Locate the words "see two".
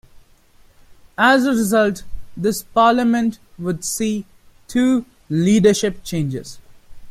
3.85-5.05